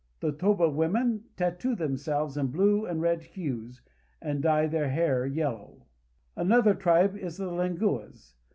[0.19, 3.83] The Toba women tatoo themselves in blue and red Hues,
[4.19, 5.85] and dye their hair yellow.
[6.35, 8.33] Another tribe is the Lenguas.